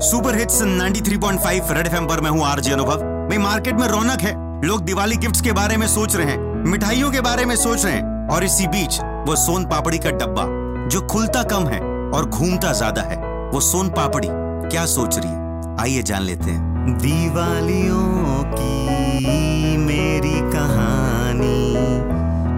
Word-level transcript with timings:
Super 0.00 0.34
hits 0.34 0.60
93.5 0.62 1.70
red 1.72 1.86
FM 1.86 2.06
पर 2.06 2.20
मैं 2.20 2.30
हूँ 2.30 2.44
आरजे 2.44 2.72
अनुभव। 2.72 3.02
भाई, 3.28 3.38
मार्केट 3.38 3.74
में 3.74 3.86
रौनक 3.88 4.20
है। 4.20 4.32
लोग 4.64 4.80
दिवाली 4.80 5.16
गिफ्ट्स 5.16 5.40
के 5.40 5.52
बारे 5.52 5.76
में 5.76 5.86
सोच 5.86 6.16
रहे 6.16 6.26
हैं, 6.26 6.38
मिठाइयों 6.64 7.10
के 7.10 7.20
बारे 7.20 7.44
में 7.44 7.56
सोच 7.56 7.84
रहे 7.84 7.94
हैं, 7.94 8.28
और 8.28 8.44
इसी 8.44 8.66
बीच 8.66 9.00
वो 9.26 9.36
सोन 9.36 9.64
पापड़ी 9.64 9.98
का 9.98 10.10
डब्बा, 10.10 10.44
जो 10.88 11.00
खुलता 11.06 11.42
कम 11.42 11.66
है 11.66 11.80
और 12.14 12.28
घूमता 12.28 12.72
ज़्यादा 12.72 13.02
है, 13.02 13.16
वो 13.50 13.60
सोन 13.60 13.88
पापड़ी 13.88 14.28
क्या 14.30 14.84
सोच 14.86 15.18
रही 15.18 15.30
है? 15.30 15.76
आइए 15.80 16.02
जान 16.02 16.22
लेते 16.22 16.50
हैं। 16.50 16.98
दिवालियों 16.98 18.42
की 18.52 19.76
मेरी 19.76 20.40
कहानी, 20.52 21.74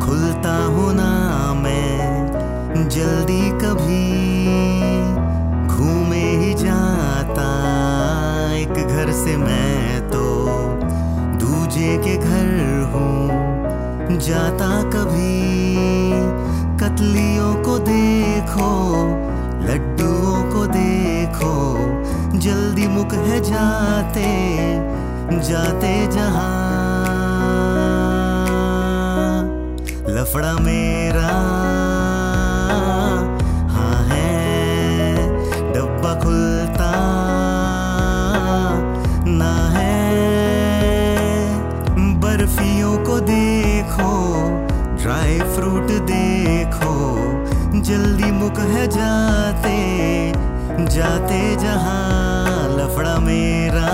खुलता 0.06 0.56
हूँ 0.66 0.92
ना 0.94 1.54
मैं, 1.54 2.88
जल्दी 2.88 3.50
कभी 3.62 4.06
घूमे 5.76 6.24
ही 6.36 6.54
जाता 7.38 8.54
एक 8.54 8.86
घर 8.88 9.12
से 9.12 9.36
मैं 9.36 10.00
तो 10.10 10.22
दूजे 11.38 11.96
के 11.96 12.16
घर 12.16 12.80
हूँ। 12.94 14.18
जाता 14.18 14.82
कभी, 14.82 15.42
कतलियों 16.76 17.54
को 17.54 17.78
देखो, 17.78 18.70
लड्डुओं 19.62 20.42
को 20.42 20.66
देखो। 20.66 21.52
जल्दी 22.38 22.88
मुक 22.88 23.14
है 23.14 23.40
जाते 23.40 24.28
जाते 25.48 26.06
जहाँ। 26.06 26.58
लफड़ा 30.08 30.52
मेरा 30.52 31.57
देखो, 46.68 47.80
जल्दी 47.82 48.30
मुक 48.32 48.58
है 48.60 48.86
जाते 48.88 49.76
जाते 50.88 51.38
जहाँ 51.56 52.68
लफड़ा 52.70 53.18
मेरा। 53.18 53.86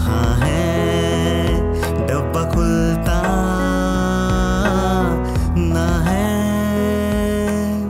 हाँ 0.00 0.34
है, 0.38 1.56
डब्बा 2.06 2.42
खुलता, 2.52 3.20
ना 5.56 5.86
है। 6.00 6.28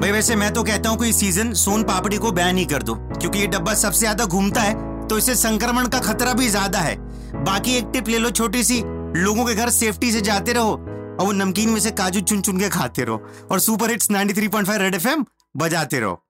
भाई, 0.00 0.10
वैसे 0.10 0.36
मैं 0.36 0.52
तो 0.52 0.62
कहता 0.62 0.88
हूँ 0.88 0.98
कि 0.98 1.08
इस 1.08 1.20
सीज़न 1.20 1.52
सोन 1.54 1.82
पापड़ी 1.84 2.16
को 2.16 2.32
बैन 2.32 2.56
ही 2.56 2.64
कर 2.64 2.82
दो, 2.82 2.94
क्योंकि 2.94 3.38
ये 3.38 3.46
डब्बा 3.48 3.74
सबसे 3.76 3.98
ज़्यादा 3.98 4.24
घूमता 4.26 4.60
है 4.60 4.74
तो 5.08 5.18
इससे 5.18 5.34
संक्रमण 5.36 5.86
का 5.86 5.98
खतरा 6.00 6.32
भी 6.34 6.48
ज़्यादा 6.48 6.78
है। 6.78 6.96
बाकी 7.44 7.76
एक 7.76 7.90
टिप 7.92 8.08
ले 8.08 8.18
लो 8.18 8.30
छोटी 8.32 8.62
सी, 8.64 8.82
लोगों 9.16 9.44
के 9.44 9.54
घर 9.54 9.70
सेफ्टी 9.70 10.10
से 10.12 10.20
जाते 10.20 10.52
रहो 10.52 10.76
और 11.20 11.26
वो 11.26 11.32
नमकीन 11.32 11.70
में 11.70 11.80
से 11.80 11.90
काजू 11.90 12.20
चुन 12.20 12.40
चुन 12.40 12.58
के 12.58 12.68
खाते 12.68 13.04
रहो 13.04 13.22
और 13.50 13.58
सुपर 13.60 13.90
हिट्स 13.90 14.10
93.5 14.10 14.78
रेड 14.78 14.94
एफएम 14.94 15.24
बजाते 15.56 16.00
रहो। 16.00 16.22